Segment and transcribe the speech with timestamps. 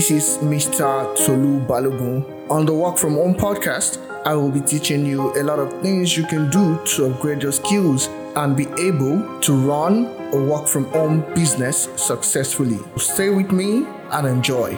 [0.00, 1.14] This is Mr.
[1.26, 2.24] Tolu Balogun.
[2.50, 6.16] On the Work From Home podcast, I will be teaching you a lot of things
[6.16, 10.86] you can do to upgrade your skills and be able to run a work from
[10.86, 12.78] home business successfully.
[12.96, 14.72] Stay with me and enjoy.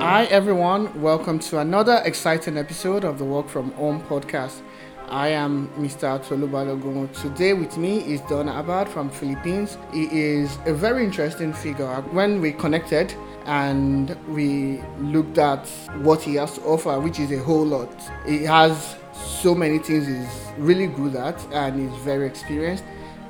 [0.00, 1.00] Hi, everyone.
[1.00, 4.62] Welcome to another exciting episode of the Work From Home podcast.
[5.08, 6.20] I am Mr.
[6.26, 7.08] Tolu.
[7.22, 9.78] Today with me is Don Abad from Philippines.
[9.92, 12.00] He is a very interesting figure.
[12.10, 13.14] When we connected
[13.44, 15.64] and we looked at
[16.02, 17.94] what he has to offer, which is a whole lot,
[18.26, 22.82] he has so many things he's really good at and he's very experienced.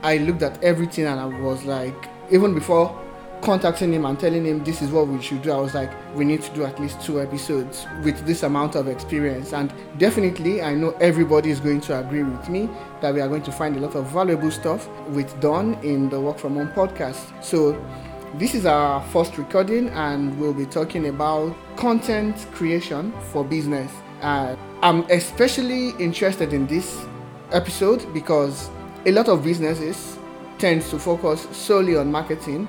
[0.02, 2.98] I looked at everything and I was like, even before
[3.46, 6.24] contacting him and telling him this is what we should do, I was like, we
[6.24, 9.52] need to do at least two episodes with this amount of experience.
[9.52, 12.68] And definitely, I know everybody is going to agree with me
[13.00, 16.20] that we are going to find a lot of valuable stuff with Don in the
[16.20, 17.20] Work From Home podcast.
[17.40, 17.80] So,
[18.34, 23.92] this is our first recording, and we'll be talking about content creation for business.
[24.22, 27.00] Uh, I'm especially interested in this
[27.52, 28.70] episode because
[29.06, 30.18] a lot of businesses
[30.58, 32.66] tend to focus solely on marketing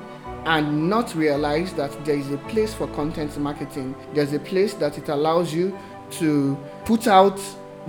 [0.48, 3.94] and not realize that there is a place for content marketing.
[4.14, 5.78] There's a place that it allows you
[6.12, 7.38] to put out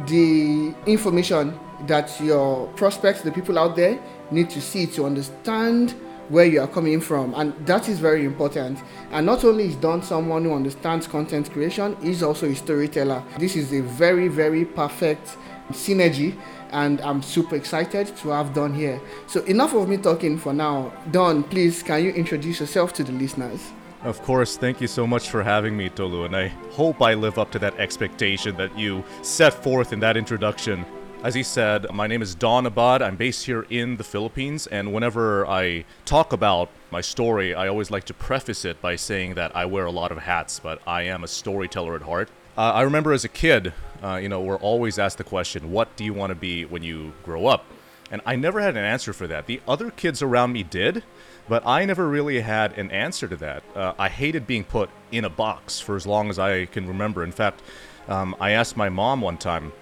[0.08, 4.00] the information that your prospects, the people out there,
[4.32, 5.92] need to see to understand
[6.30, 7.32] where you are coming from.
[7.34, 8.80] And that is very important.
[9.12, 13.22] And not only is don someone who understands content creation he's also a storyteller.
[13.38, 15.36] This is a very very perfect
[15.70, 16.36] synergy
[16.70, 19.00] and I'm super excited to have Don here.
[19.26, 20.92] So enough of me talking for now.
[21.10, 23.72] Don, please can you introduce yourself to the listeners?
[24.04, 27.36] Of course, thank you so much for having me, Tolu, and I hope I live
[27.36, 30.86] up to that expectation that you set forth in that introduction.
[31.24, 33.02] As he said, my name is Don Abad.
[33.02, 37.90] I'm based here in the Philippines, and whenever I talk about my story, I always
[37.90, 41.02] like to preface it by saying that I wear a lot of hats, but I
[41.02, 42.30] am a storyteller at heart.
[42.58, 45.94] Uh, I remember as a kid, uh, you know, we're always asked the question, what
[45.94, 47.64] do you want to be when you grow up?
[48.10, 49.46] And I never had an answer for that.
[49.46, 51.04] The other kids around me did,
[51.48, 53.62] but I never really had an answer to that.
[53.76, 57.22] Uh, I hated being put in a box for as long as I can remember.
[57.22, 57.62] In fact,
[58.08, 59.72] um, I asked my mom one time,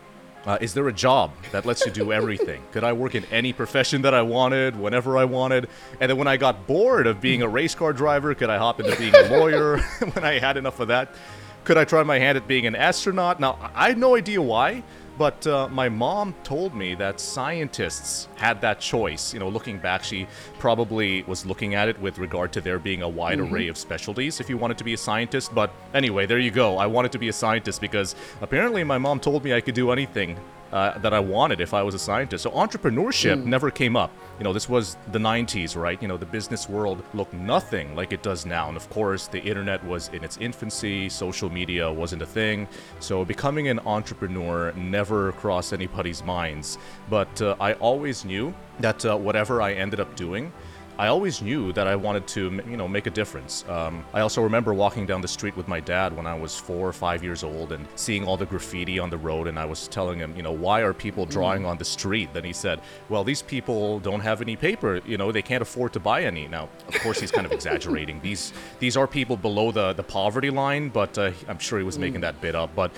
[0.45, 2.63] uh, is there a job that lets you do everything?
[2.73, 5.71] Could I work in any profession that I wanted, whenever I wanted?
[5.99, 8.81] And then when I got bored of being a race car driver, could I hop
[8.81, 9.79] into being a lawyer
[10.13, 11.15] when I had enough of that?
[11.67, 13.41] Could I try my hand at being an astronaut?
[13.41, 14.85] Now, I had no idea why,
[15.19, 19.35] but uh, my mom told me that scientists had that choice.
[19.35, 20.29] You know, looking back, she
[20.61, 23.53] probably was looking at it with regard to there being a wide mm-hmm.
[23.53, 25.53] array of specialties if you wanted to be a scientist.
[25.57, 26.79] But anyway, there you go.
[26.79, 29.91] I wanted to be a scientist because apparently my mom told me I could do
[29.91, 30.39] anything
[30.73, 32.45] uh, that I wanted if I was a scientist.
[32.45, 33.45] So entrepreneurship mm.
[33.45, 34.11] never came up.
[34.39, 36.01] You know, this was the 90s, right?
[36.01, 38.69] You know, the business world looked nothing like it does now.
[38.69, 42.69] And of course, the internet was in its infancy, social media wasn't a thing.
[43.01, 46.79] So becoming an entrepreneur never crossed anybody's minds.
[47.09, 50.53] But uh, I always knew that uh, whatever I ended up doing,
[50.99, 53.65] I always knew that I wanted to, you know, make a difference.
[53.69, 56.89] Um, I also remember walking down the street with my dad when I was four
[56.89, 59.89] or five years old and seeing all the graffiti on the road, and I was
[59.89, 61.69] telling him, you know, why are people drawing mm.
[61.69, 62.31] on the street?
[62.33, 62.81] Then he said,
[63.11, 66.49] well, these people don't have any paper, you know, they can't afford to buy any.
[66.49, 68.21] Now, of course, he's kind of exaggerating.
[68.23, 71.99] These these are people below the the poverty line, but uh, I'm sure he was
[71.99, 72.03] mm.
[72.03, 72.75] making that bit up.
[72.75, 72.91] But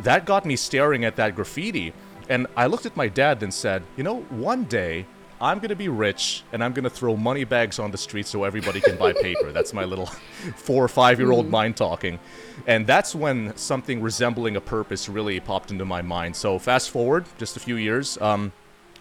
[0.00, 1.92] that got me staring at that graffiti.
[2.30, 5.04] And I looked at my dad and said, you know, one day
[5.44, 8.80] I'm gonna be rich and I'm gonna throw money bags on the street so everybody
[8.80, 9.52] can buy paper.
[9.52, 10.06] That's my little
[10.56, 11.50] four or five year old mm.
[11.50, 12.18] mind talking.
[12.66, 16.34] And that's when something resembling a purpose really popped into my mind.
[16.34, 18.18] So fast forward just a few years.
[18.22, 18.52] Um,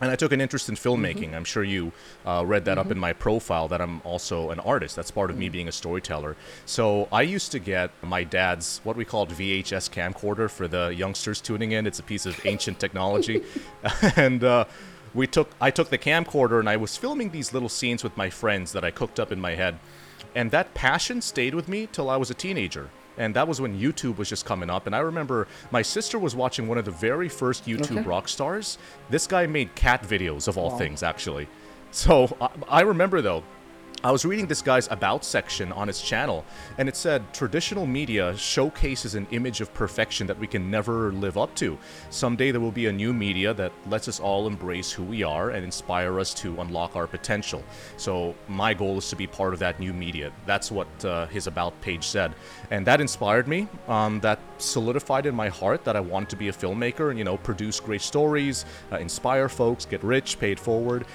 [0.02, 1.28] and I took an interest in filmmaking.
[1.28, 1.36] Mm-hmm.
[1.36, 1.94] I'm sure you
[2.26, 2.88] uh, read that mm-hmm.
[2.88, 4.98] up in my profile that I'm also an artist.
[4.98, 5.54] That's part of me mm.
[5.54, 6.36] being a storyteller.
[6.66, 11.40] So I used to get my dad's what we called VHS camcorder for the youngsters
[11.40, 11.88] tuning in.
[11.88, 13.44] It's a piece of ancient technology,
[14.18, 14.66] and uh,
[15.14, 18.30] we took I took the camcorder and I was filming these little scenes with my
[18.30, 19.80] friends that I cooked up in my head.
[20.36, 22.90] And that passion stayed with me till I was a teenager.
[23.18, 24.88] And that was when YouTube was just coming up.
[24.88, 28.02] And I remember my sister was watching one of the very first YouTube okay.
[28.02, 28.80] rock stars.
[29.12, 30.78] This guy made cat videos of all wow.
[30.78, 31.48] things, actually.
[31.92, 33.44] So I, I remember though,
[34.06, 36.44] I was reading this guy's About section on his channel,
[36.78, 41.38] and it said traditional media showcases an image of perfection that we can never live
[41.38, 41.78] up to.
[42.10, 45.52] Someday there will be a new media that lets us all embrace who we are
[45.52, 47.64] and inspire us to unlock our potential.
[47.96, 50.34] So, my goal is to be part of that new media.
[50.46, 52.34] That's what uh, his About page said.
[52.72, 53.70] And that inspired me.
[53.88, 57.24] Um, that solidified in my heart that I wanted to be a filmmaker and, you
[57.24, 61.06] know, produce great stories, uh, inspire folks, get rich, paid forward.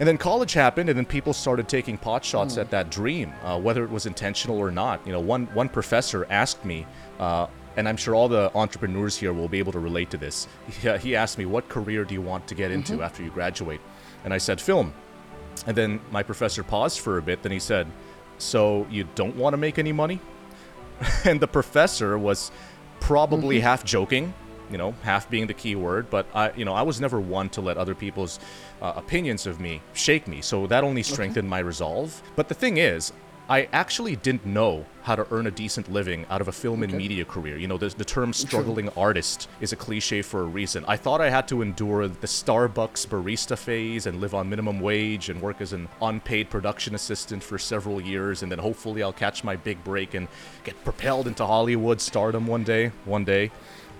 [0.00, 3.58] And then college happened, and then people started taking pot shots at that dream, uh,
[3.60, 5.06] whether it was intentional or not.
[5.06, 6.86] You know, one one professor asked me.
[7.18, 7.46] Uh,
[7.76, 10.46] and I'm sure all the entrepreneurs here will be able to relate to this.
[10.68, 13.30] He, uh, he asked me, What career do you want to get into after you
[13.30, 13.80] graduate?
[14.24, 14.92] And I said, Film.
[15.66, 17.86] And then my professor paused for a bit, then he said,
[18.38, 20.20] So you don't want to make any money?
[21.24, 22.50] and the professor was
[23.00, 24.32] probably half joking,
[24.72, 27.48] you know, half being the key word, but I, you know, I was never one
[27.50, 28.40] to let other people's
[28.80, 30.40] uh, opinions of me shake me.
[30.40, 32.22] So that only strengthened my resolve.
[32.34, 33.12] But the thing is,
[33.48, 36.92] I actually didn't know how to earn a decent living out of a film and
[36.92, 37.58] media career.
[37.58, 40.84] You know, the, the term struggling artist is a cliche for a reason.
[40.86, 45.28] I thought I had to endure the Starbucks barista phase and live on minimum wage
[45.28, 49.42] and work as an unpaid production assistant for several years, and then hopefully I'll catch
[49.42, 50.28] my big break and
[50.62, 52.92] get propelled into Hollywood stardom one day.
[53.04, 53.50] One day.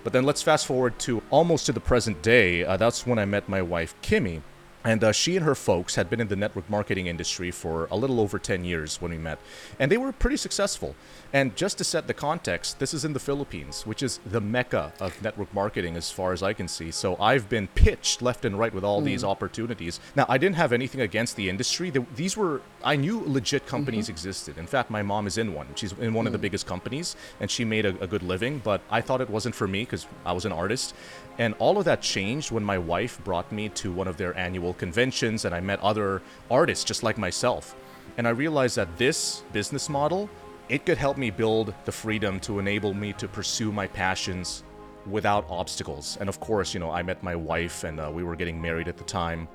[0.03, 2.63] But then let's fast forward to almost to the present day.
[2.63, 4.41] Uh, that's when I met my wife, Kimmy.
[4.83, 7.95] And uh, she and her folks had been in the network marketing industry for a
[7.95, 9.39] little over 10 years when we met.
[9.79, 10.93] And they were pretty successful.
[11.33, 14.93] And just to set the context, this is in the Philippines, which is the mecca
[14.99, 16.91] of network marketing as far as I can see.
[16.91, 19.29] So I've been pitched left and right with all these mm.
[19.29, 19.99] opportunities.
[20.15, 21.91] Now, I didn't have anything against the industry.
[22.15, 24.11] These were, I knew legit companies mm-hmm.
[24.11, 24.59] existed.
[24.59, 25.65] In fact, my mom is in one.
[25.73, 26.43] She's in one of the mm.
[26.43, 29.67] biggest companies and she made a, a good living, but I thought it wasn't for
[29.67, 30.93] me because I was an artist.
[31.39, 34.75] And all of that changed when my wife brought me to one of their annual
[34.75, 36.21] conventions and I met other
[36.51, 37.75] artists just like myself.
[38.19, 40.29] And I realized that this business model,
[40.73, 44.63] it could help me build the freedom to enable me to pursue my passions
[45.05, 46.17] without obstacles.
[46.19, 48.87] And of course, you know, I met my wife and uh, we were getting married
[48.87, 49.47] at the time.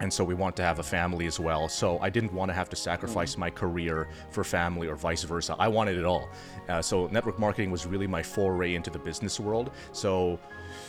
[0.00, 1.68] And so we want to have a family as well.
[1.68, 5.54] So I didn't want to have to sacrifice my career for family or vice versa.
[5.58, 6.30] I wanted it all.
[6.66, 9.70] Uh, so network marketing was really my foray into the business world.
[9.92, 10.40] So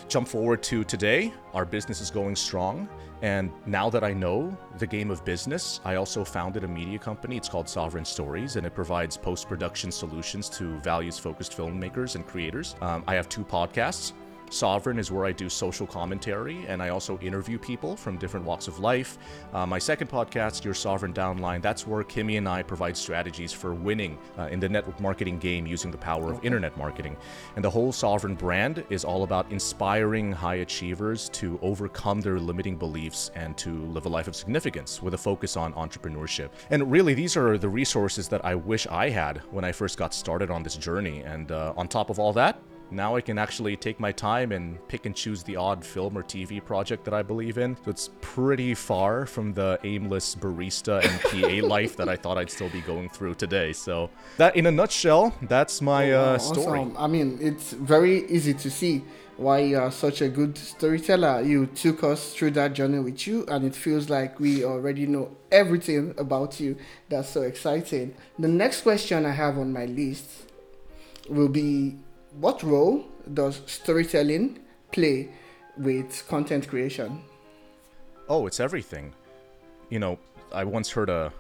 [0.07, 2.88] jump forward to today, our business is going strong.
[3.21, 7.38] And now that I know the game of business, I also founded a media company.
[7.38, 12.25] It's called Sovereign Stories, and it provides post production solutions to values focused filmmakers and
[12.27, 12.75] creators.
[12.81, 14.13] Um, I have two podcasts.
[14.50, 18.68] Sovereign is where I do social commentary and I also interview people from different walks
[18.68, 19.18] of life.
[19.53, 23.74] Uh, my second podcast, Your Sovereign Downline, that's where Kimmy and I provide strategies for
[23.74, 27.18] winning uh, in the network marketing game using the power of internet marketing.
[27.56, 32.77] And the whole Sovereign brand is all about inspiring high achievers to overcome their limiting
[32.77, 36.50] beliefs and to live a life of significance with a focus on entrepreneurship.
[36.69, 40.13] And really, these are the resources that I wish I had when I first got
[40.13, 41.21] started on this journey.
[41.21, 44.85] And uh, on top of all that, now I can actually take my time and
[44.87, 47.75] pick and choose the odd film or TV project that I believe in.
[47.83, 52.51] So it's pretty far from the aimless barista and PA life that I thought I'd
[52.51, 53.73] still be going through today.
[53.73, 56.79] So that, in a nutshell, that's my uh, story.
[56.79, 56.95] awesome.
[56.97, 59.03] I mean, it's very easy to see
[59.38, 61.41] why you are such a good storyteller.
[61.41, 65.35] You took us through that journey with you, and it feels like we already know
[65.51, 66.77] everything about you.
[67.09, 68.15] That's so exciting.
[68.39, 70.29] The next question I have on my list
[71.27, 71.97] will be
[72.39, 74.59] What role does storytelling
[74.91, 75.29] play
[75.77, 77.21] with content creation?
[78.27, 79.13] Oh, it's everything.
[79.89, 80.19] You know,
[80.53, 81.31] I once heard a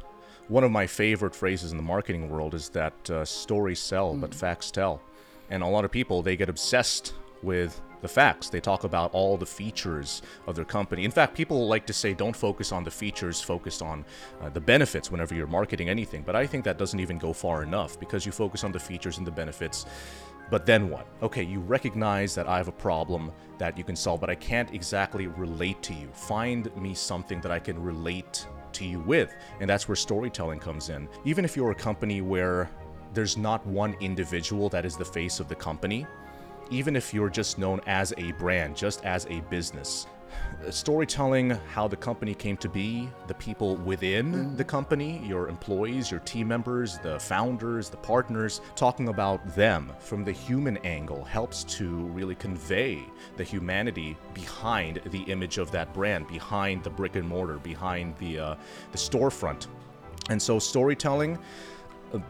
[0.47, 4.33] one of my favorite phrases in the marketing world is that uh, stories sell, but
[4.33, 5.01] facts tell.
[5.49, 7.13] And a lot of people they get obsessed
[7.43, 8.49] with the facts.
[8.49, 11.03] They talk about all the features of their company.
[11.03, 14.05] In fact, people like to say don't focus on the features, focus on
[14.41, 16.21] uh, the benefits whenever you're marketing anything.
[16.21, 19.17] But I think that doesn't even go far enough because you focus on the features
[19.17, 19.85] and the benefits.
[20.49, 21.07] But then what?
[21.23, 24.73] Okay, you recognize that I have a problem that you can solve, but I can't
[24.73, 26.07] exactly relate to you.
[26.13, 29.33] Find me something that I can relate to you with.
[29.59, 31.09] And that's where storytelling comes in.
[31.23, 32.69] Even if you're a company where
[33.13, 36.05] there's not one individual that is the face of the company,
[36.69, 40.07] even if you're just known as a brand, just as a business,
[40.69, 46.19] storytelling how the company came to be, the people within the company, your employees, your
[46.21, 51.89] team members, the founders, the partners, talking about them from the human angle helps to
[52.07, 53.03] really convey
[53.37, 58.39] the humanity behind the image of that brand, behind the brick and mortar, behind the
[58.39, 58.55] uh,
[58.91, 59.67] the storefront.
[60.29, 61.37] And so storytelling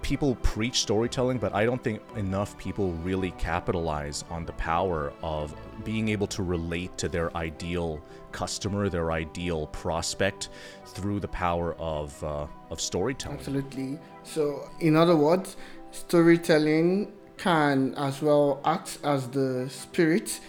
[0.02, 5.56] people preach storytelling, but I don't think enough people really capitalize on the power of
[5.84, 8.02] being able to relate to their ideal
[8.32, 10.50] customer, their ideal prospect
[10.86, 13.38] through the power of uh, of storytelling.
[13.38, 14.00] Absolutely.
[14.24, 15.58] So, in other words,
[15.92, 20.40] storytelling can as well act as the spirit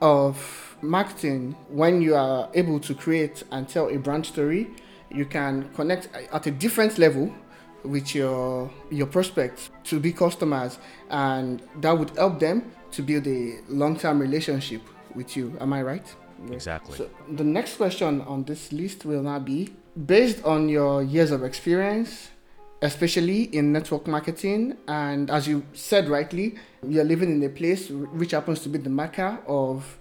[0.00, 1.56] of marketing.
[1.68, 4.70] When you are able to create and tell a brand story,
[5.10, 7.32] you can connect at a different level
[7.88, 10.78] with your your prospects to be customers
[11.10, 14.82] and that would help them to build a long-term relationship
[15.14, 16.14] with you am i right
[16.52, 16.96] exactly.
[16.96, 19.70] So the next question on this list will now be
[20.06, 22.30] based on your years of experience,
[22.82, 28.32] especially in network marketing, and as you said rightly, you're living in a place which
[28.32, 29.98] happens to be the mecca of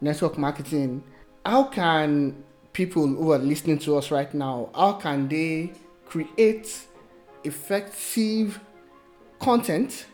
[0.00, 1.02] network marketing.
[1.44, 5.72] How can people who are listening to us right now, how can they
[6.06, 6.86] create
[7.44, 8.60] effective
[9.38, 10.06] content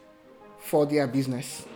[0.59, 1.66] for their business?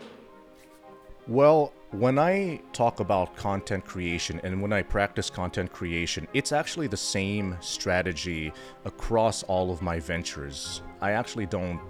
[1.27, 6.87] Well, when I talk about content creation and when I practice content creation, it's actually
[6.87, 8.53] the same strategy
[8.85, 10.83] across all of my ventures.
[11.01, 11.81] I actually don't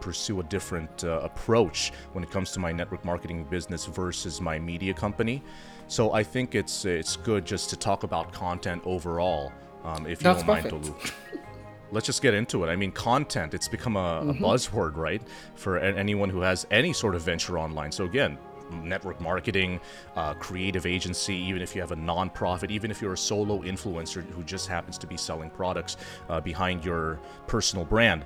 [0.00, 4.58] pursue a different uh, approach when it comes to my network marketing business versus my
[4.58, 5.42] media company.
[5.88, 9.52] So I think it's it's good just to talk about content overall,
[9.84, 10.72] um, if you don't perfect.
[10.72, 10.94] mind.
[11.92, 12.68] Let's just get into it.
[12.68, 15.22] I mean, content, it's become a, a buzzword, right?
[15.56, 17.90] For anyone who has any sort of venture online.
[17.90, 18.38] So, again,
[18.70, 19.80] network marketing,
[20.16, 24.24] uh, creative agency, even if you have a nonprofit, even if you're a solo influencer
[24.30, 25.96] who just happens to be selling products
[26.28, 28.24] uh, behind your personal brand.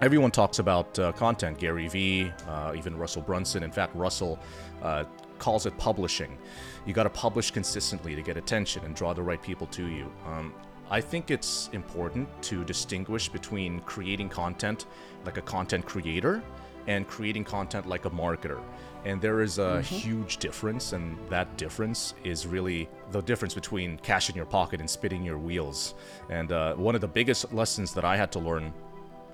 [0.00, 1.58] Everyone talks about uh, content.
[1.58, 3.62] Gary Vee, uh, even Russell Brunson.
[3.62, 4.38] In fact, Russell
[4.82, 5.04] uh,
[5.38, 6.38] calls it publishing.
[6.86, 10.12] You got to publish consistently to get attention and draw the right people to you.
[10.26, 10.54] Um,
[10.92, 14.84] I think it's important to distinguish between creating content
[15.24, 16.42] like a content creator
[16.86, 18.60] and creating content like a marketer.
[19.06, 24.28] And there is a huge difference, and that difference is really the difference between cash
[24.28, 25.94] in your pocket and spinning your wheels.
[26.28, 28.70] And uh, one of the biggest lessons that I had to learn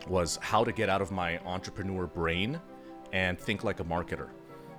[0.06, 2.60] was how to get out of my entrepreneur brain
[3.12, 4.28] and think like a marketer.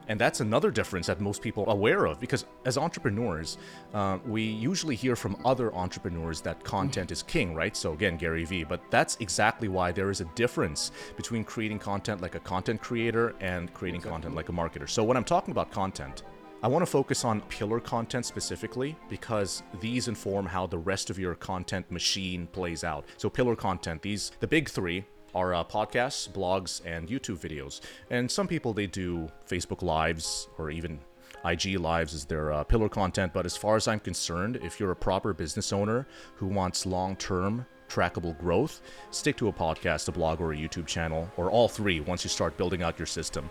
[0.10, 3.60] And that's another difference that most people are aware of because as entrepreneurs,
[3.94, 7.78] uh, we usually hear from other entrepreneurs that content is king, right?
[7.78, 12.22] So again, Gary Vee, but that's exactly why there is a difference between creating content
[12.22, 14.90] like a content creator and creating content like a marketer.
[14.90, 16.24] So when I'm talking about content,
[16.64, 21.20] I want to focus on pillar content specifically because these inform how the rest of
[21.20, 23.06] your content machine plays out.
[23.18, 27.82] So pillar content, these the big 3 are uh, podcasts, blogs, and YouTube videos.
[28.10, 31.00] And some people they do Facebook lives or even
[31.46, 33.34] IG lives as their uh, pillar content.
[33.34, 37.66] But as far as I'm concerned, if you're a proper business owner who wants long-term
[37.88, 38.82] trackable growth,
[39.12, 42.30] stick to a podcast, a blog, or a YouTube channel, or all three once you
[42.30, 43.50] start building out your system.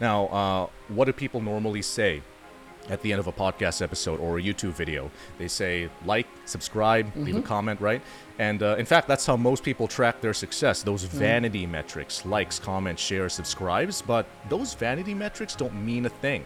[0.00, 2.22] Now, uh, what do people normally say?
[2.88, 5.10] At the end of a podcast episode or a YouTube video.
[5.38, 7.46] They say like, subscribe, leave a mm-hmm.
[7.46, 8.02] comment, right?
[8.38, 10.82] And uh, in fact, that's how most people track their success.
[10.82, 11.08] Those mm.
[11.08, 16.44] vanity metrics, likes, comments, shares, subscribes, but those vanity metrics don't mean a thing.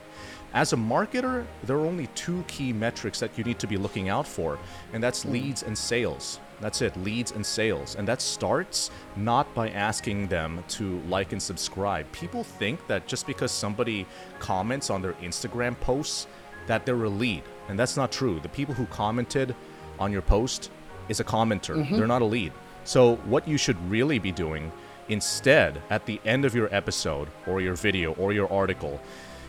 [0.52, 4.08] As a marketer, there are only two key metrics that you need to be looking
[4.08, 4.58] out for,
[4.92, 5.32] and that's mm.
[5.32, 6.40] leads and sales.
[6.60, 7.96] That's it, leads and sales.
[7.96, 12.10] And that starts not by asking them to like and subscribe.
[12.12, 14.06] People think that just because somebody
[14.38, 16.26] comments on their Instagram posts,
[16.66, 17.42] that they're a lead.
[17.68, 18.40] And that's not true.
[18.40, 19.54] The people who commented
[19.98, 20.70] on your post
[21.08, 21.96] is a commenter, mm-hmm.
[21.96, 22.52] they're not a lead.
[22.84, 24.70] So, what you should really be doing
[25.08, 29.00] instead at the end of your episode or your video or your article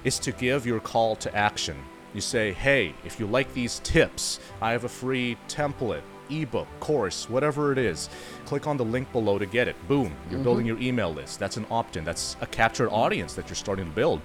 [0.03, 1.77] is to give your call to action.
[2.13, 7.29] You say, hey, if you like these tips, I have a free template, ebook, course,
[7.29, 8.09] whatever it is.
[8.45, 9.75] Click on the link below to get it.
[9.87, 10.81] Boom, you're building mm-hmm.
[10.81, 11.39] your email list.
[11.39, 14.21] That's an opt in, that's a captured audience that you're starting to build.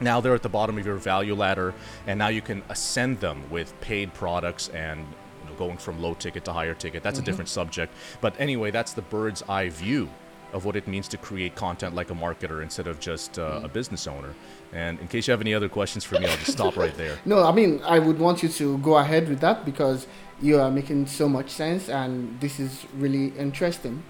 [0.00, 1.74] Now they're at the bottom of your value ladder,
[2.06, 6.14] and now you can ascend them with paid products and you know, going from low
[6.14, 7.02] ticket to higher ticket.
[7.02, 7.26] That's a mm-hmm.
[7.26, 7.94] different subject.
[8.20, 10.10] But anyway, that's the bird's eye view
[10.52, 13.68] of what it means to create content like a marketer instead of just uh, a
[13.68, 14.34] business owner.
[14.72, 17.18] And in case you have any other questions for me, I'll just stop right there.
[17.24, 20.06] No, I mean, I would want you to go ahead with that because
[20.40, 24.02] you are making so much sense and this is really interesting.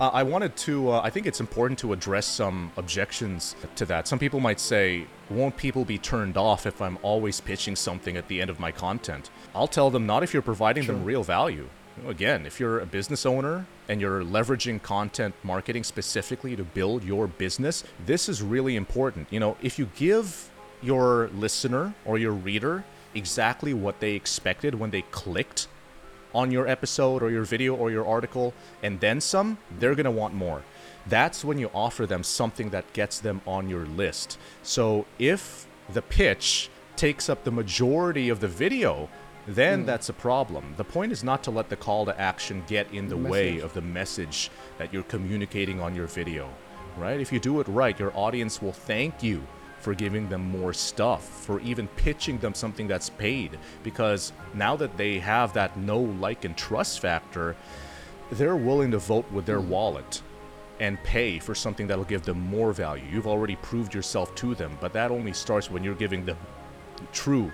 [0.00, 4.08] Uh, I wanted to, uh, I think it's important to address some objections to that.
[4.08, 8.26] Some people might say, won't people be turned off if I'm always pitching something at
[8.26, 9.30] the end of my content?
[9.54, 11.68] I'll tell them not if you're providing them real value.
[11.96, 16.64] You know, Again, if you're a business owner and you're leveraging content marketing specifically to
[16.64, 19.28] build your business, this is really important.
[19.30, 22.84] You know, if you give your listener or your reader
[23.14, 25.68] exactly what they expected when they clicked
[26.34, 30.10] on your episode or your video or your article and then some, they're going to
[30.10, 30.62] want more.
[31.06, 34.38] That's when you offer them something that gets them on your list.
[34.62, 39.10] So if the pitch takes up the majority of the video,
[39.46, 39.86] then hmm.
[39.86, 40.74] that's a problem.
[40.76, 43.64] The point is not to let the call to action get in the way message.
[43.64, 46.48] of the message that you're communicating on your video,
[46.96, 47.20] right?
[47.20, 49.46] If you do it right, your audience will thank you
[49.80, 53.58] for giving them more stuff, for even pitching them something that's paid.
[53.82, 57.56] Because now that they have that know, like, and trust factor,
[58.30, 59.70] they're willing to vote with their hmm.
[59.70, 60.22] wallet
[60.80, 63.04] and pay for something that'll give them more value.
[63.10, 66.36] You've already proved yourself to them, but that only starts when you're giving them
[67.12, 67.52] true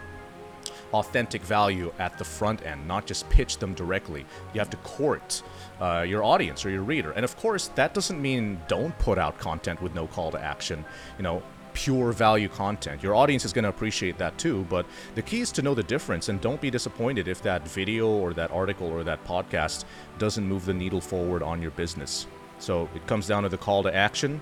[0.93, 4.25] authentic value at the front end, not just pitch them directly.
[4.55, 5.43] You have to court
[5.81, 7.13] uh, your audience or your reader.
[7.13, 10.85] And of course, that doesn't mean don't put out content with no call to action.
[11.19, 11.43] You know,
[11.75, 13.03] pure value content.
[13.03, 15.83] Your audience is going to appreciate that too, but the key is to know the
[15.83, 19.85] difference and don't be disappointed if that video or that article or that podcast
[20.19, 22.27] doesn't move the needle forward on your business.
[22.59, 24.41] So it comes down to the call to action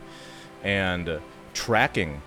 [0.63, 1.21] and
[1.53, 2.23] tracking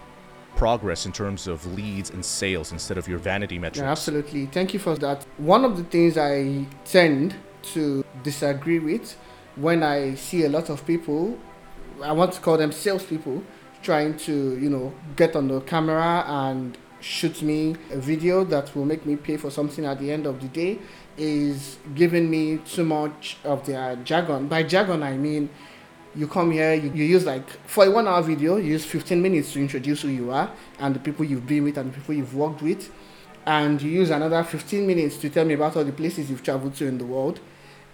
[0.59, 3.79] progress in terms of leads and sales instead of your vanity metrics.
[3.79, 4.45] Yeah, absolutely.
[4.47, 5.25] Thank you for that.
[5.37, 7.33] One of the things I tend
[7.73, 9.15] to disagree with
[9.55, 11.37] when I see a lot of people,
[12.03, 13.41] I want to call them salespeople,
[13.81, 18.83] trying to, you know, get on the camera and shoot me a video that will
[18.83, 20.77] make me pay for something at the end of the day
[21.17, 24.49] is giving me too much of their jargon.
[24.49, 25.49] By jargon, I mean
[26.19, 29.21] you come here, you, you use like, for a one hour video, you use 15
[29.21, 32.13] minutes to introduce who you are and the people you've been with and the people
[32.13, 32.91] you've worked with.
[33.45, 36.75] And you use another 15 minutes to tell me about all the places you've traveled
[36.75, 37.39] to in the world.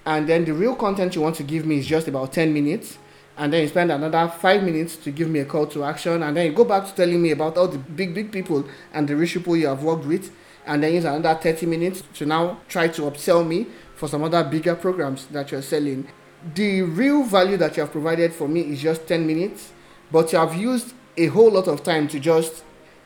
[0.07, 2.97] And then the real content you want to give me is just about 10 minutes.
[3.37, 6.23] And then you spend another five minutes to give me a call to action.
[6.23, 9.07] And then you go back to telling me about all the big, big people and
[9.07, 10.31] the rich people you have worked with.
[10.65, 14.43] And then use another 30 minutes to now try to upsell me for some other
[14.43, 16.07] bigger programs that you're selling
[16.53, 19.71] the real value that you have provided for me is just 10 minutes,
[20.11, 22.63] but you have used a whole lot of time to just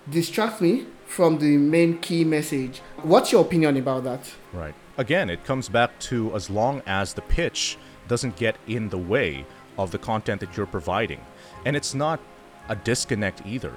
[0.09, 2.79] distract me from the main key message.
[3.03, 4.31] What's your opinion about that?
[4.53, 4.75] Right.
[4.97, 7.77] Again, it comes back to as long as the pitch
[8.07, 9.45] doesn't get in the way
[9.77, 11.21] of the content that you're providing.
[11.65, 12.19] And it's not
[12.67, 13.73] a disconnect either,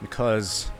[0.00, 0.70] because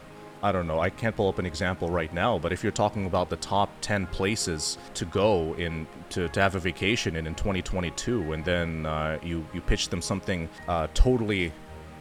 [0.46, 3.06] I don't know, I can't pull up an example right now, but if you're talking
[3.06, 7.34] about the top 10 places to go in to, to have a vacation in in
[7.34, 11.52] 2022, and then uh, you, you pitch them something uh, totally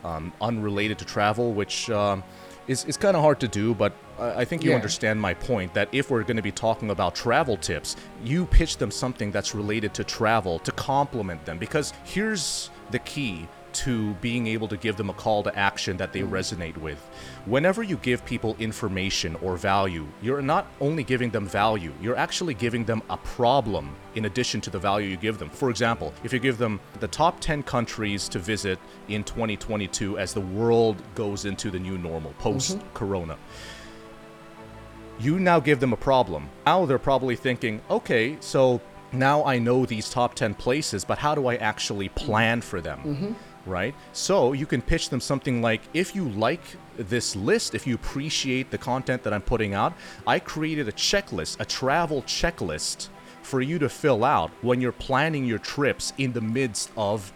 [0.03, 2.23] um, unrelated to travel, which um,
[2.67, 4.75] is, is kind of hard to do, but I think you yeah.
[4.75, 8.77] understand my point that if we're going to be talking about travel tips, you pitch
[8.77, 11.57] them something that's related to travel to complement them.
[11.57, 16.13] Because here's the key to being able to give them a call to action that
[16.13, 16.29] they mm.
[16.29, 16.97] resonate with.
[17.45, 22.53] Whenever you give people information or value, you're not only giving them value, you're actually
[22.53, 25.49] giving them a problem in addition to the value you give them.
[25.49, 30.33] For example, if you give them the top 10 countries to visit in 2022 as
[30.33, 33.33] the world goes into the new normal post corona.
[33.33, 35.25] Mm-hmm.
[35.25, 36.49] You now give them a problem.
[36.65, 41.35] Now they're probably thinking, okay, so now I know these top 10 places, but how
[41.35, 42.99] do I actually plan for them?
[42.99, 43.33] Mm-hmm
[43.65, 43.95] right?
[44.13, 46.61] So you can pitch them something like if you like
[46.97, 49.93] this list, if you appreciate the content that I'm putting out,
[50.25, 53.09] I created a checklist, a travel checklist
[53.41, 57.31] for you to fill out when you're planning your trips in the midst of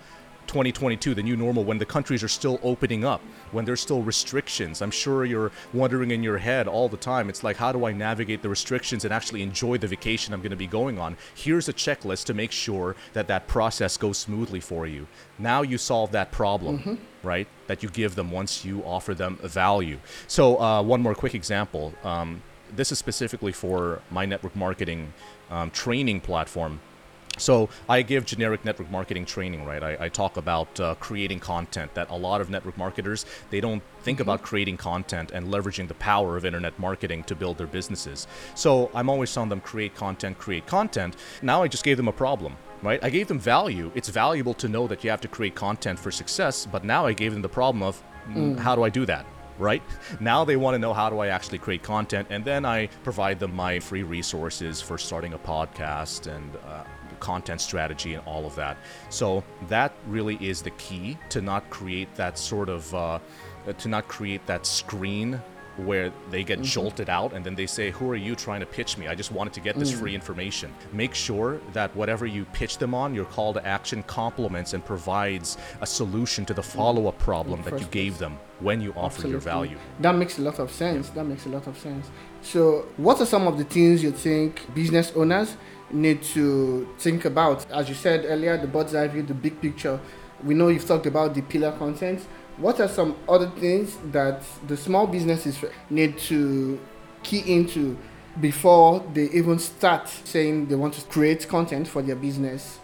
[0.50, 4.82] 2022, the new normal, when the countries are still opening up, when there's still restrictions.
[4.82, 7.30] I'm sure you're wondering in your head all the time.
[7.30, 10.50] It's like, how do I navigate the restrictions and actually enjoy the vacation I'm going
[10.50, 11.18] to be going on?
[11.36, 15.06] Here's a checklist to make sure that that process goes smoothly for you.
[15.38, 16.96] Now you solve that problem, mm-hmm.
[17.22, 17.48] right?
[17.68, 20.00] That you give them once you offer them a value.
[20.28, 21.94] So, uh, one more quick example.
[22.04, 22.42] Um,
[22.76, 25.14] this is specifically for my network marketing
[25.52, 26.80] um, training platform
[27.40, 29.82] so I give generic network marketing training, right?
[29.82, 33.82] I, I talk about uh, creating content that a lot of network marketers they don't
[34.02, 34.24] think mm-hmm.
[34.24, 38.28] about creating content and leveraging the power of internet marketing to build their businesses.
[38.56, 41.16] So I'm always telling them create content, create content.
[41.42, 42.56] Now I just gave them a problem.
[42.82, 43.04] Right?
[43.04, 43.92] I gave them value.
[43.94, 47.12] It's valuable to know that you have to create content for success, but now I
[47.12, 48.58] gave them the problem of mm.
[48.58, 49.26] how do I do that?
[49.60, 49.84] right?
[50.20, 53.40] Now they want to know how do I actually create content, and then I provide
[53.40, 56.84] them my free resources for starting a podcast and uh,
[57.20, 58.78] content strategy and all of that.
[59.10, 63.20] So that really is the key to not create that sort of uh,
[63.78, 65.42] to not create that screen
[65.86, 66.66] where they get mm-hmm.
[66.66, 69.08] jolted out and then they say, Who are you trying to pitch me?
[69.08, 70.00] I just wanted to get this mm.
[70.00, 70.74] free information.
[70.92, 75.58] Make sure that whatever you pitch them on, your call to action complements and provides
[75.82, 79.32] a solution to the follow up problem that you gave them when you offer Absolutely.
[79.32, 79.78] your value.
[80.00, 81.08] That makes a lot of sense.
[81.08, 81.14] Yeah.
[81.16, 82.10] That makes a lot of sense.
[82.42, 85.56] So, what are some of the things you think business owners
[85.92, 87.70] need to think about.
[87.72, 90.00] As you said earlier, the bird's eye view, the big picture.
[90.44, 92.26] We know you've talked about the pillar content.
[92.58, 96.80] What are some other things that the small businesses need to
[97.24, 97.98] key into
[98.40, 102.80] before they even start saying they want to create content for their business?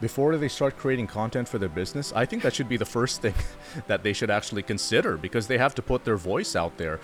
[0.00, 3.22] Before they start creating content for their business, I think that should be the first
[3.22, 3.34] thing
[3.86, 7.00] that they should actually consider because they have to put their voice out there.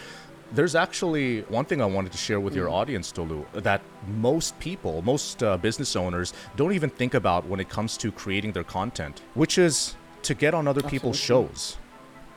[0.52, 2.72] There's actually one thing I wanted to share with your mm.
[2.72, 7.68] audience, Tolu, that most people, most uh, business owners don't even think about when it
[7.68, 10.98] comes to creating their content, which is to get on other Absolutely.
[10.98, 11.76] people's shows.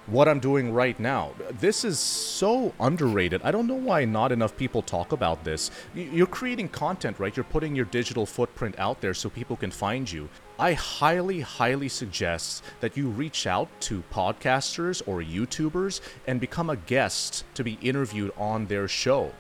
[0.08, 1.32] What I'm doing right now.
[1.60, 3.42] This is so underrated.
[3.44, 5.72] I don't know why not enough people talk about this.
[5.96, 7.36] You're creating content, right?
[7.36, 10.30] You're putting your digital footprint out there so people can find you.
[10.60, 16.76] I highly, highly suggest that you reach out to podcasters or YouTubers and become a
[16.76, 19.32] guest to be interviewed on their show.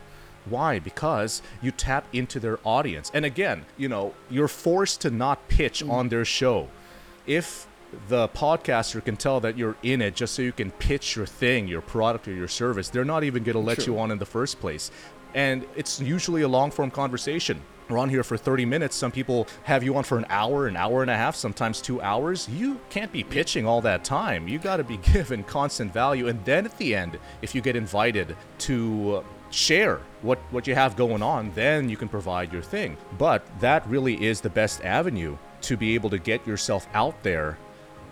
[0.46, 0.80] Why?
[0.80, 3.12] Because you tap into their audience.
[3.14, 5.92] And again, you know, you're forced to not pitch mm.
[5.92, 6.70] on their show.
[7.26, 7.68] If
[8.08, 11.68] the podcaster can tell that you're in it just so you can pitch your thing,
[11.68, 12.90] your product, or your service.
[12.90, 14.92] They're not even going to let you on in the first place.
[15.34, 17.62] And it's usually a long form conversation.
[17.90, 18.96] We're on here for 30 minutes.
[18.96, 22.02] Some people have you on for an hour, an hour and a half, sometimes two
[22.02, 22.48] hours.
[22.50, 24.48] You can't be pitching all that time.
[24.48, 26.28] You got to be given constant value.
[26.28, 30.76] And then at the end, if you get invited to uh, share what, what you
[30.76, 32.98] have going on, then you can provide your thing.
[33.18, 37.58] But that really is the best avenue to be able to get yourself out there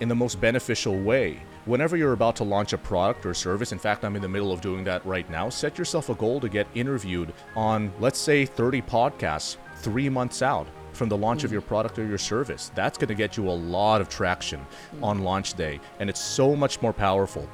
[0.01, 1.41] in the most beneficial way.
[1.65, 4.51] Whenever you're about to launch a product or service, in fact, I'm in the middle
[4.51, 8.45] of doing that right now, set yourself a goal to get interviewed on, let's say,
[8.45, 11.53] 30 podcasts three months out from the launch of mm.
[11.53, 12.71] your product or your service.
[12.73, 15.03] That's going to get you a lot of traction mm.
[15.03, 17.47] on launch day, and it's so much more powerful.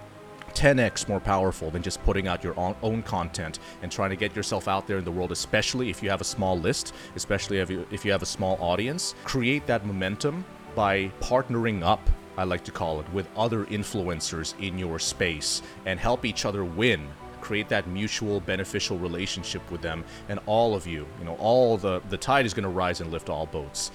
[0.54, 4.68] 10x more powerful than just putting out your own content and trying to get yourself
[4.68, 7.86] out there in the world, especially if you have a small list, especially if you,
[7.92, 9.14] if you have a small audience.
[9.24, 14.78] Create that momentum by partnering up I like to call it, with other influencers in
[14.78, 17.08] your space and help each other win.
[17.42, 21.08] Create that mutual beneficial relationship with them and all of you.
[21.20, 23.92] You know, all the the tide is going to rise and lift all boats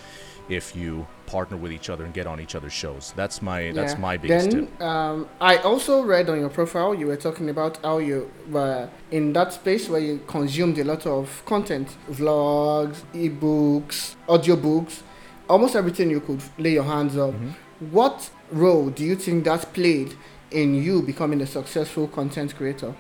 [0.49, 3.13] if you partner with each other and get on each other's shows.
[3.17, 3.73] That's my yeah.
[3.73, 4.81] that's my biggest then, tip.
[4.81, 9.33] Um, I also read on your profile you were talking about how you were in
[9.33, 15.03] that space where you consumed a lot of content, vlogs, ebooks, audiobooks,
[15.49, 17.33] almost everything you could lay your hands on.
[17.33, 17.51] Mm-hmm.
[17.90, 20.14] What role do you think that played
[20.53, 22.95] in you becoming a successful content creator?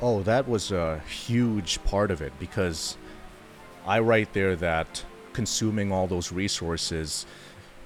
[0.00, 2.96] Oh, that was a huge part of it because
[3.84, 7.26] I write there that consuming all those resources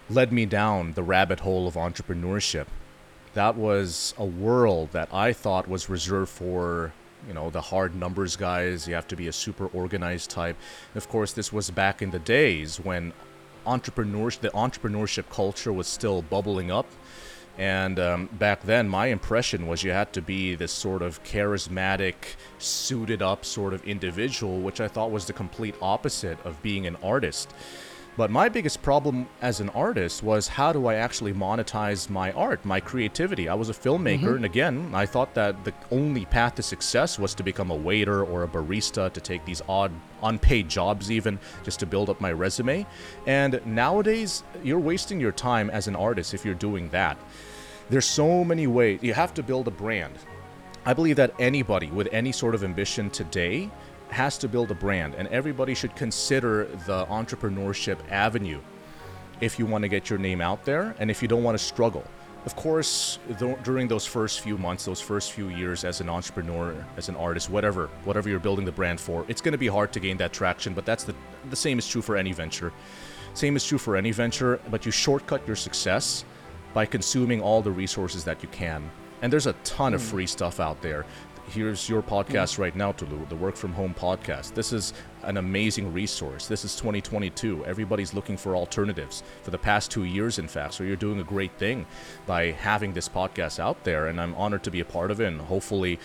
[0.09, 2.67] led me down the rabbit hole of entrepreneurship.
[3.35, 6.93] That was a world that I thought was reserved for,
[7.27, 8.87] you know, the hard numbers guys.
[8.87, 10.57] You have to be a super organized type.
[10.95, 13.15] Of course, this was back in the days when
[13.67, 16.87] entrepreneurship, the entrepreneurship culture was still bubbling up.
[17.59, 22.15] And um, back then, my impression was you had to be this sort of charismatic,
[22.59, 26.97] suited up sort of individual, which I thought was the complete opposite of being an
[27.03, 27.53] artist.
[28.17, 32.65] But my biggest problem as an artist was how do I actually monetize my art,
[32.65, 33.47] my creativity?
[33.47, 34.37] I was a filmmaker, mm-hmm.
[34.37, 38.25] and again, I thought that the only path to success was to become a waiter
[38.25, 42.33] or a barista, to take these odd, unpaid jobs, even just to build up my
[42.33, 42.87] resume.
[43.27, 47.19] And nowadays, you're wasting your time as an artist if you're doing that.
[47.91, 49.01] There's so many ways.
[49.03, 50.15] You have to build a brand.
[50.87, 53.71] I believe that anybody with any sort of ambition today
[54.11, 58.61] has to build a brand, and everybody should consider the entrepreneurship avenue
[59.41, 61.63] if you want to get your name out there and if you don't want to
[61.63, 62.05] struggle.
[62.47, 66.87] Of course, th- during those first few months, those first few years as an entrepreneur,
[66.97, 69.93] as an artist, whatever, whatever you're building the brand for, it's going to be hard
[69.95, 70.73] to gain that traction.
[70.73, 71.15] But that's the
[71.51, 72.73] the same is true for any venture.
[73.35, 74.61] Same is true for any venture.
[74.71, 76.25] But you shortcut your success
[76.73, 78.89] by consuming all the resources that you can.
[79.23, 80.09] And there's a ton of hmm.
[80.09, 81.05] free stuff out there
[81.49, 84.55] here's your podcast right now, Tolu, the Work From Home podcast.
[84.55, 86.47] This is an amazing resource.
[86.47, 87.65] This is 2022.
[87.65, 90.75] Everybody's looking for alternatives for the past two years, in fact.
[90.75, 91.87] So you're doing a great thing
[92.27, 95.27] by having this podcast out there, and I'm honored to be a part of it.
[95.27, 95.99] And hopefully,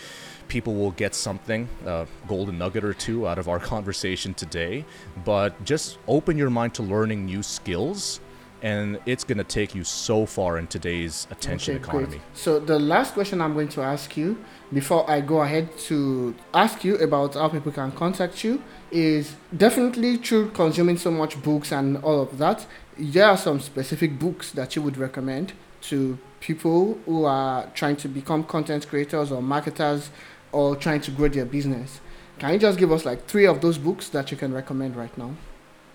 [0.47, 4.85] people will get something, a golden nugget or two, out of our conversation today.
[5.25, 8.19] But just open your mind to learning new skills
[8.61, 12.07] and it's going to take you so far in today's attention okay, economy.
[12.07, 12.21] Great.
[12.33, 14.37] So the last question I'm going to ask you
[14.71, 20.17] before I go ahead to ask you about how people can contact you is definitely
[20.17, 22.67] through consuming so much books and all of that.
[22.97, 28.07] There are some specific books that you would recommend to people who are trying to
[28.07, 30.11] become content creators or marketers
[30.51, 31.99] or trying to grow their business.
[32.37, 35.15] Can you just give us like three of those books that you can recommend right
[35.17, 35.31] now?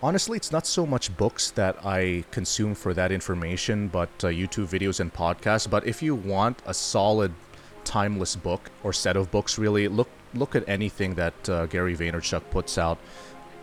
[0.03, 4.69] Honestly, it's not so much books that I consume for that information, but uh, YouTube
[4.69, 5.69] videos and podcasts.
[5.69, 7.33] But if you want a solid,
[7.85, 12.43] timeless book or set of books, really look look at anything that uh, Gary Vaynerchuk
[12.51, 12.99] puts out.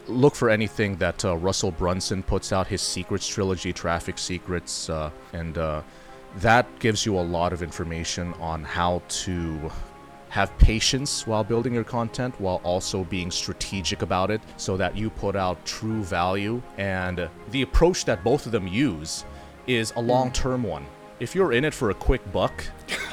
[0.08, 5.12] Look for anything that uh, Russell Brunson puts out, his Secrets trilogy, Traffic Secrets, uh,
[5.34, 5.84] and uh,
[6.38, 9.72] that gives you a lot of information on how to
[10.34, 15.12] have patience while building your content while also being strategic about it so that you
[15.12, 16.60] put out true value.
[16.80, 19.26] And the approach that both of them use
[19.68, 20.88] is a long term one.
[21.20, 22.66] If you're in it for a quick buck,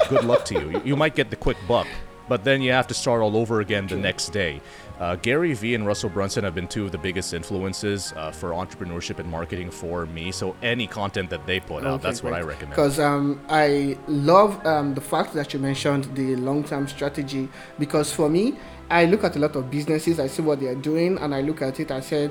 [0.09, 0.81] good luck to you.
[0.83, 1.85] You might get the quick buck,
[2.27, 4.59] but then you have to start all over again the next day.
[5.01, 8.51] Uh, Gary Vee and Russell Brunson have been two of the biggest influences uh, for
[8.51, 10.31] entrepreneurship and marketing for me.
[10.31, 12.69] So any content that they put out, that's what I recommend.
[12.69, 17.49] Because um, I love um, the fact that you mentioned the long-term strategy.
[17.79, 18.57] Because for me,
[18.91, 21.41] I look at a lot of businesses, I see what they are doing, and I
[21.41, 21.89] look at it.
[21.89, 22.29] I said,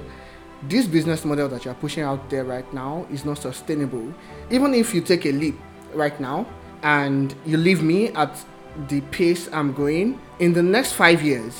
[0.68, 4.14] this business model that you're pushing out there right now is not sustainable.
[4.48, 5.58] Even if you take a leap
[5.92, 6.46] right now
[6.84, 8.32] and you leave me at
[8.86, 11.58] the pace I'm going, in the next five years,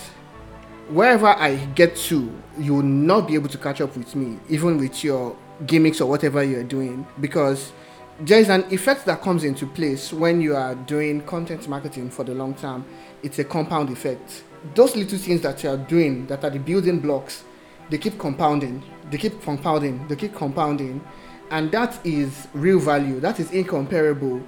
[0.91, 4.79] wherever I get to, you will not be able to catch up with me, even
[4.79, 7.73] with your gimmicks or whatever you're doing, because
[8.21, 12.25] there is an effect that comes into place when you are doing content marketing for
[12.25, 12.85] the long term.
[13.23, 14.43] It's a compound effect.
[14.75, 17.45] Those little things that you are doing that are the building blocks,
[17.89, 21.01] they keep compounding, they keep compounding, they keep compounding,
[21.51, 23.21] and that is real value.
[23.21, 24.43] That is incomparable,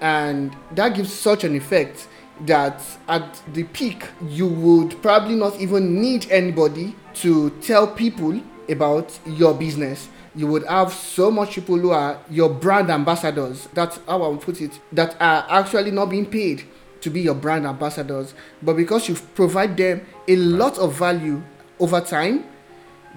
[0.00, 2.08] and that gives such an effect
[2.46, 9.18] that at the peak you would probably not even need anybody to tell people about
[9.26, 10.08] your business.
[10.34, 13.68] You would have so much people who are your brand ambassadors.
[13.74, 14.78] That's how i would put it.
[14.92, 16.64] That are actually not being paid
[17.00, 18.34] to be your brand ambassadors.
[18.62, 21.42] But because you provide them a lot of value
[21.80, 22.44] over time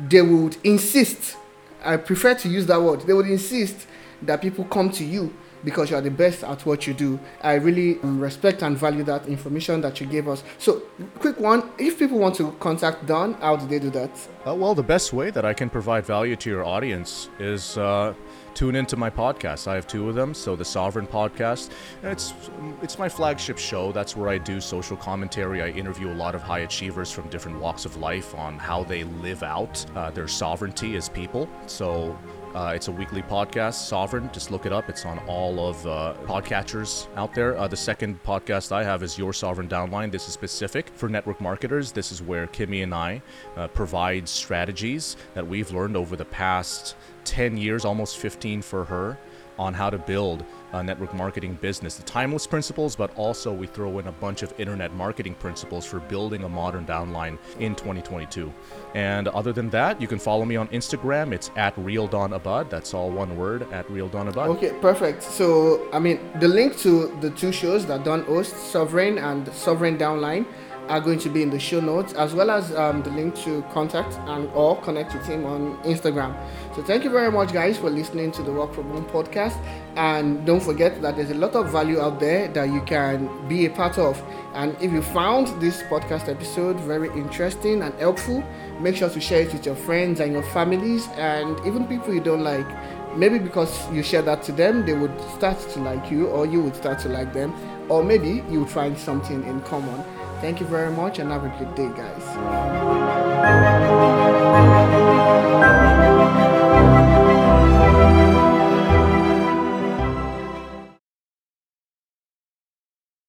[0.10, 1.38] they would insist
[1.84, 3.88] i prefer to use that word they would insist
[4.22, 7.20] that people come to you because you are the best at what you do.
[7.42, 10.44] I really um, respect and value that information that you gave us.
[10.58, 10.82] So,
[11.20, 14.12] quick one if people want to contact Don, how do they do that?
[14.46, 17.78] Uh, well, the best way that I can provide value to your audience is.
[17.78, 18.14] Uh,
[18.54, 19.68] tune into my podcast.
[19.68, 20.34] I have two of them.
[20.34, 21.72] So the Sovereign podcast,
[22.04, 22.34] it's
[22.82, 23.92] it's my flagship show.
[23.92, 25.62] That's where I do social commentary.
[25.62, 29.04] I interview a lot of high achievers from different walks of life on how they
[29.04, 31.48] live out uh, their sovereignty as people.
[31.68, 32.18] So
[32.54, 34.30] uh, it's a weekly podcast, Sovereign.
[34.34, 34.90] Just look it up.
[34.90, 37.58] It's on all of uh, podcatchers out there.
[37.58, 40.12] Uh, the second podcast I have is Your Sovereign Downline.
[40.12, 41.92] This is specific for network marketers.
[41.92, 43.22] This is where Kimmy and I
[43.56, 49.18] uh, provide strategies that we've learned over the past 10 years, almost 15 for her,
[49.58, 51.96] on how to build a network marketing business.
[51.96, 56.00] The timeless principles, but also we throw in a bunch of internet marketing principles for
[56.00, 58.52] building a modern downline in 2022.
[58.96, 61.34] And other than that, you can follow me on Instagram.
[61.34, 62.70] It's at Real Don Abad.
[62.70, 64.50] That's all one word at Real Don Abad.
[64.50, 65.24] Okay, perfect.
[65.24, 69.98] So, I mean, the link to the two shows that Don hosts, Sovereign and Sovereign
[69.98, 70.46] Downline,
[70.92, 73.62] are going to be in the show notes as well as um, the link to
[73.72, 76.36] contact and or connect with him on Instagram.
[76.76, 79.58] So thank you very much guys for listening to the Work From Home podcast.
[79.96, 83.68] And don't forget that there's a lot of value out there that you can be
[83.68, 84.22] a part of.
[84.54, 88.44] And if you found this podcast episode very interesting and helpful
[88.82, 92.20] make sure to share it with your friends and your families and even people you
[92.20, 92.68] don't like.
[93.16, 96.62] Maybe because you share that to them they would start to like you or you
[96.62, 97.54] would start to like them
[97.90, 100.04] or maybe you would find something in common
[100.42, 104.21] Thank you very much and have a good day, guys.